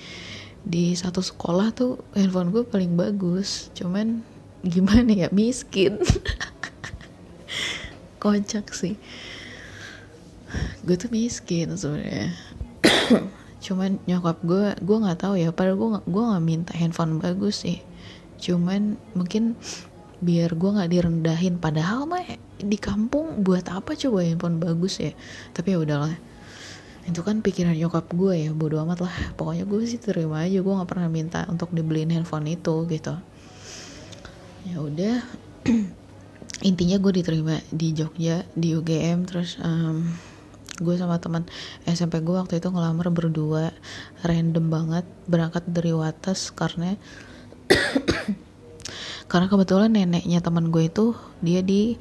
[0.67, 3.75] di satu sekolah tuh handphone gue paling bagus.
[3.75, 4.23] Cuman
[4.63, 6.01] gimana ya miskin
[8.17, 8.97] kocak sih.
[10.83, 12.33] Gue tuh miskin sebenarnya.
[13.65, 17.81] Cuman nyokap gue gue nggak tahu ya padahal gue gue nggak minta handphone bagus sih.
[18.37, 19.57] Cuman mungkin
[20.17, 22.25] biar gue nggak direndahin padahal mah
[22.57, 25.11] di kampung buat apa coba handphone bagus ya?
[25.53, 26.15] Tapi ya udahlah.
[27.07, 29.15] Itu kan pikiran nyokap gue ya bodo amat lah.
[29.35, 33.15] Pokoknya gue sih terima aja gue nggak pernah minta untuk dibeliin handphone itu gitu.
[34.67, 35.23] Ya udah
[36.65, 40.09] intinya gue diterima di Jogja di UGM terus um,
[40.77, 41.45] gue sama teman
[41.89, 43.73] SMP gue waktu itu ngelamar berdua
[44.21, 46.97] random banget berangkat dari Wates karena
[49.31, 51.97] karena kebetulan neneknya teman gue itu dia di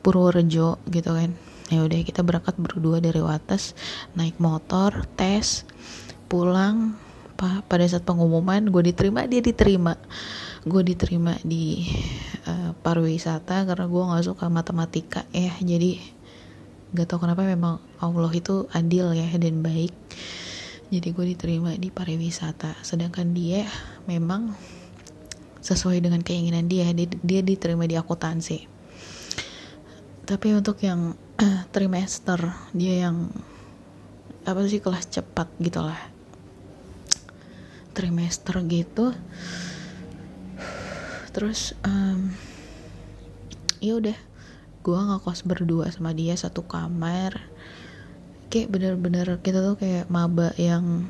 [0.00, 1.34] Purworejo gitu kan.
[1.66, 3.74] Ya udah kita berangkat berdua dari Wates
[4.14, 5.66] naik motor tes
[6.30, 6.94] pulang
[7.36, 9.98] pa, pada saat pengumuman gue diterima dia diterima
[10.66, 11.86] gue diterima di
[12.50, 15.22] uh, pariwisata karena gue nggak suka matematika.
[15.30, 16.02] Ya jadi
[16.90, 19.94] gak tau kenapa memang Allah itu adil ya dan baik.
[20.90, 22.82] Jadi gue diterima di pariwisata.
[22.82, 23.62] Sedangkan dia
[24.10, 24.58] memang
[25.62, 26.90] sesuai dengan keinginan dia.
[26.90, 28.66] Dia, dia diterima di akuntansi.
[30.26, 32.42] Tapi untuk yang uh, trimester
[32.74, 33.30] dia yang
[34.42, 35.98] apa sih kelas cepat gitulah.
[37.94, 39.14] Trimester gitu
[41.36, 42.32] terus um,
[43.84, 44.16] ya udah
[44.80, 47.44] gue ngekos berdua sama dia satu kamar.
[48.48, 51.04] Kayak bener-bener kita tuh kayak maba yang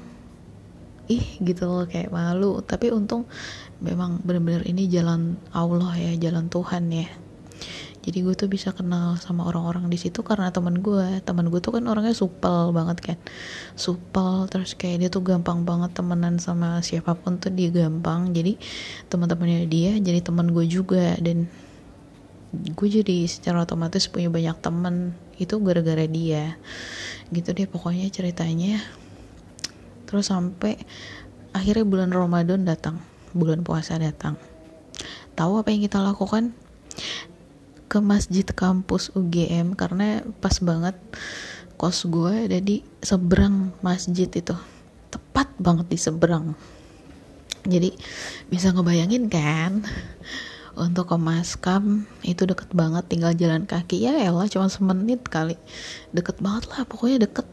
[1.07, 2.59] ih gitu loh kayak malu.
[2.59, 3.31] Tapi untung
[3.79, 7.07] memang bener-bener ini jalan Allah ya jalan Tuhan ya
[8.07, 11.75] jadi gue tuh bisa kenal sama orang-orang di situ karena teman gue teman gue tuh
[11.75, 13.19] kan orangnya supel banget kan.
[13.75, 18.31] Supel terus kayak dia tuh gampang banget temenan sama siapa pun tuh dia gampang.
[18.31, 18.63] Jadi
[19.11, 21.19] teman-temannya dia jadi teman gue juga.
[21.19, 21.51] Dan
[22.55, 25.11] gue jadi secara otomatis punya banyak temen.
[25.43, 26.55] Itu gara-gara dia.
[27.35, 28.87] Gitu deh pokoknya ceritanya.
[30.07, 30.79] Terus sampai
[31.51, 33.03] akhirnya bulan Ramadan datang.
[33.35, 34.39] Bulan puasa datang.
[35.35, 36.55] Tahu apa yang kita lakukan
[37.87, 40.99] ke masjid kampus UGM karena pas banget
[41.77, 44.57] kos gue ada di seberang masjid itu.
[45.13, 46.57] Tepat banget di seberang.
[47.67, 47.95] Jadi
[48.51, 49.83] bisa ngebayangin kan?
[50.77, 53.09] Untuk ke Maskam itu deket banget.
[53.09, 55.57] Tinggal jalan kaki ya elah cuma semenit kali.
[56.13, 57.49] Deket banget lah pokoknya deket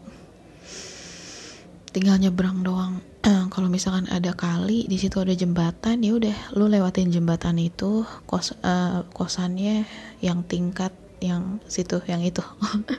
[1.94, 3.00] tinggal nyebrang doang.
[3.54, 8.58] Kalau misalkan ada kali di situ ada jembatan ya udah lu lewatin jembatan itu kos
[8.66, 9.86] uh, kosannya
[10.20, 12.42] yang tingkat yang situ yang itu.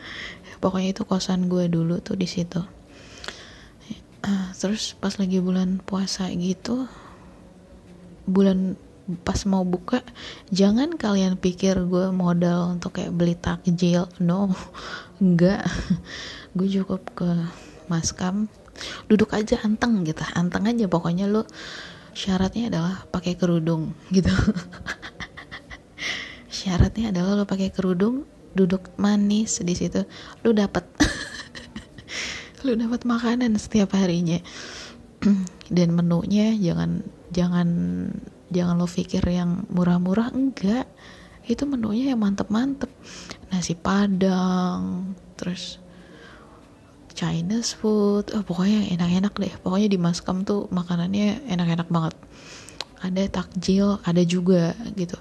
[0.62, 2.62] Pokoknya itu kosan gue dulu tuh di situ.
[4.22, 6.86] Uh, terus pas lagi bulan puasa gitu
[8.24, 8.80] bulan
[9.20, 10.00] pas mau buka
[10.48, 14.54] jangan kalian pikir gue modal untuk kayak beli takjil no
[15.22, 15.66] enggak.
[16.56, 17.30] Gue cukup ke
[17.90, 18.46] maskam
[19.06, 20.22] duduk aja anteng gitu.
[20.34, 21.46] Anteng aja pokoknya lo
[22.14, 24.30] syaratnya adalah pakai kerudung gitu.
[26.64, 30.06] Syaratnya adalah lo pakai kerudung duduk manis di situ
[30.46, 30.86] lo dapat
[32.62, 34.38] lo dapat makanan setiap harinya.
[35.76, 37.02] Dan menunya jangan
[37.34, 37.68] jangan
[38.54, 40.86] jangan lo pikir yang murah-murah enggak.
[41.44, 42.88] Itu menunya yang mantep-mantep.
[43.52, 45.83] Nasi padang terus
[47.14, 48.34] Chinese food.
[48.34, 49.54] Oh, pokoknya enak-enak deh.
[49.62, 52.14] Pokoknya di Maskam tuh makanannya enak-enak banget.
[53.00, 55.14] Ada takjil ada juga gitu.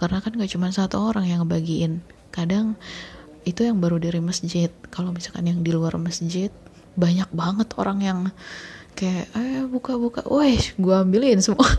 [0.00, 2.00] Karena kan gak cuma satu orang yang ngebagiin.
[2.32, 2.80] Kadang
[3.44, 4.72] itu yang baru dari masjid.
[4.88, 6.48] Kalau misalkan yang di luar masjid
[6.96, 8.18] banyak banget orang yang
[8.96, 10.24] kayak eh buka-buka.
[10.26, 11.68] Wah gue ambilin semua.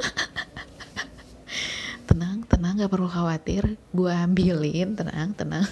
[2.66, 3.76] Tenang gak perlu khawatir.
[3.92, 5.68] Gue ambilin tenang tenang.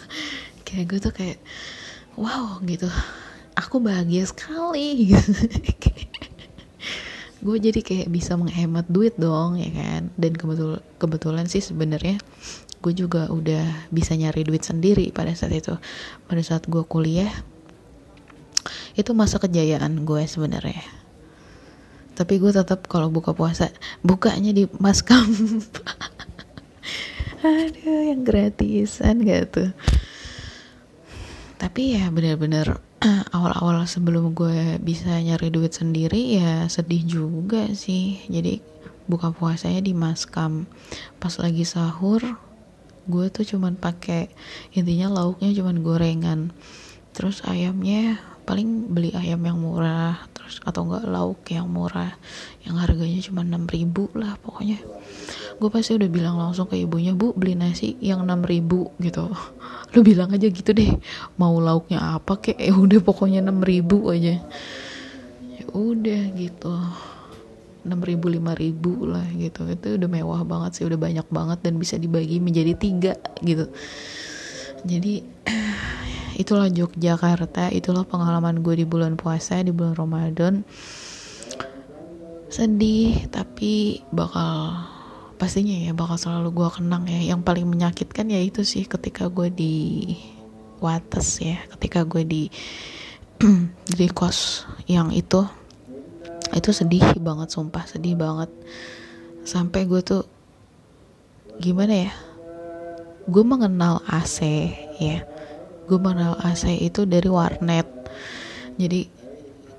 [0.68, 1.40] Kayak gue tuh kayak
[2.18, 2.92] wow gitu
[3.58, 5.34] aku bahagia sekali gitu.
[7.44, 10.10] gue jadi kayak bisa menghemat duit dong ya kan?
[10.16, 12.18] Dan kebetul kebetulan sih sebenarnya
[12.84, 15.76] gue juga udah bisa nyari duit sendiri pada saat itu.
[16.28, 17.32] Pada saat gue kuliah
[18.96, 20.84] itu masa kejayaan gue sebenarnya.
[22.14, 23.74] Tapi gue tetap kalau buka puasa
[24.06, 25.34] bukanya di maskam
[27.44, 29.72] aduh yang gratisan gak tuh?
[31.60, 32.80] Tapi ya bener-bener
[33.36, 38.24] awal-awal sebelum gue bisa nyari duit sendiri ya sedih juga sih.
[38.32, 38.64] Jadi
[39.12, 40.64] buka puasanya di maskam.
[41.20, 42.24] Pas lagi sahur
[43.04, 44.32] gue tuh cuman pakai
[44.72, 46.40] intinya lauknya cuman gorengan.
[47.12, 52.12] Terus ayamnya paling beli ayam yang murah terus atau enggak lauk yang murah
[52.68, 54.84] yang harganya cuma 6000 lah pokoknya
[55.64, 59.32] gue pasti udah bilang langsung ke ibunya bu beli nasi yang 6000 gitu.
[59.96, 61.00] Lu bilang aja gitu deh.
[61.40, 62.60] Mau lauknya apa kek?
[62.60, 64.36] Ya udah pokoknya 6000 aja.
[65.56, 66.76] Ya udah gitu.
[67.88, 69.62] 6000 5000 lah gitu.
[69.72, 73.72] Itu udah mewah banget sih udah banyak banget dan bisa dibagi menjadi tiga gitu.
[74.84, 75.24] Jadi
[76.44, 80.68] itulah Yogyakarta itulah pengalaman gue di bulan puasa di bulan Ramadan.
[82.52, 84.93] Sedih tapi bakal
[85.38, 87.36] pastinya ya bakal selalu gue kenang ya.
[87.36, 89.76] Yang paling menyakitkan ya itu sih ketika gue di
[90.80, 91.62] Wates ya.
[91.78, 92.44] Ketika gue di
[94.00, 95.44] di kos yang itu
[96.54, 98.50] itu sedih banget sumpah sedih banget.
[99.44, 100.24] Sampai gue tuh
[101.62, 102.12] gimana ya?
[103.30, 104.42] Gue mengenal AC
[104.98, 105.24] ya.
[105.86, 107.86] Gue mengenal AC itu dari warnet.
[108.74, 109.13] Jadi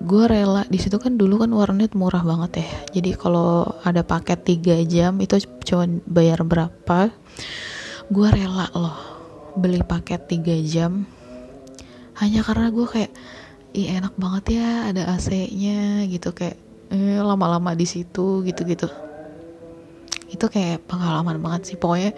[0.05, 2.71] gue rela di situ kan dulu kan warnet murah banget ya.
[3.01, 7.09] Jadi kalau ada paket 3 jam itu cuma bayar berapa?
[8.13, 8.97] Gue rela loh
[9.57, 11.09] beli paket 3 jam.
[12.21, 13.13] Hanya karena gue kayak
[13.75, 16.37] ih enak banget ya ada AC-nya gitu.
[16.37, 16.61] Kayak
[16.93, 18.93] eh, lama-lama di situ gitu-gitu.
[20.29, 21.77] Itu kayak pengalaman banget sih.
[21.81, 22.13] Pokoknya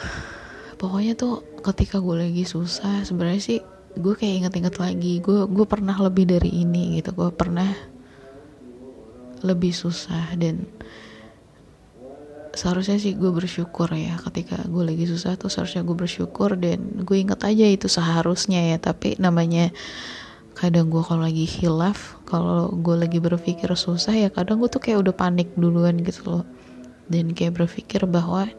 [0.80, 3.60] pokoknya tuh ketika gue lagi susah sebenarnya sih
[3.96, 7.16] gue kayak inget-inget lagi gue gue pernah lebih dari ini gitu.
[7.16, 7.72] Gue pernah
[9.40, 10.68] lebih susah dan
[12.56, 17.16] seharusnya sih gue bersyukur ya ketika gue lagi susah tuh seharusnya gue bersyukur dan gue
[17.20, 18.78] inget aja itu seharusnya ya.
[18.80, 19.72] Tapi namanya
[20.56, 25.04] kadang gue kalau lagi hilaf kalau gue lagi berpikir susah ya kadang gue tuh kayak
[25.04, 26.44] udah panik duluan gitu loh.
[27.06, 28.50] Dan kayak berpikir bahwa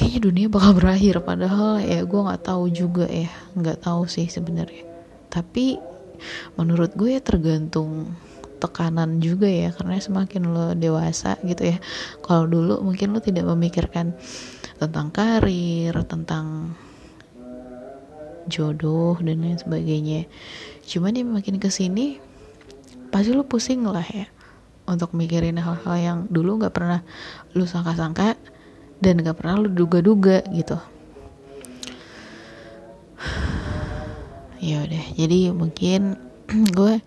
[0.00, 3.28] kayaknya dunia bakal berakhir padahal ya gue nggak tahu juga ya.
[3.52, 4.88] Nggak tahu sih sebenarnya.
[5.28, 5.76] Tapi
[6.56, 8.16] menurut gue ya tergantung
[8.64, 11.78] tekanan juga ya karena semakin lo dewasa gitu ya.
[12.24, 14.16] Kalau dulu mungkin lo tidak memikirkan
[14.80, 16.72] tentang karir tentang
[18.48, 20.24] jodoh dan lain sebagainya.
[20.88, 22.16] Cuman ya makin ke sini
[23.12, 24.24] pasti lo pusing lah ya
[24.88, 27.04] untuk mikirin hal-hal yang dulu nggak pernah
[27.52, 28.40] lo sangka-sangka
[29.00, 30.76] dan gak pernah lu duga-duga gitu.
[34.60, 36.20] Ya udah jadi mungkin
[36.76, 37.00] gue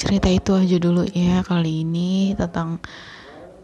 [0.00, 2.80] cerita itu aja dulu ya kali ini tentang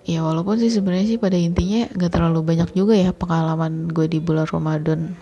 [0.04, 4.20] ya walaupun sih sebenarnya sih pada intinya gak terlalu banyak juga ya pengalaman gue di
[4.20, 5.16] bulan Ramadan.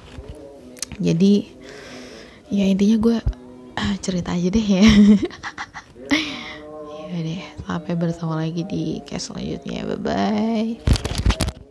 [0.99, 1.47] Jadi
[2.51, 3.17] ya intinya gue
[3.79, 4.85] ah, cerita aja deh ya.
[7.09, 9.89] Ya deh sampai bersama lagi di case selanjutnya.
[9.89, 11.08] Bye bye